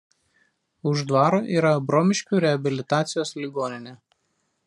[0.91, 3.97] Už dvaro yra Abromiškių reabilitacijos ligoninė.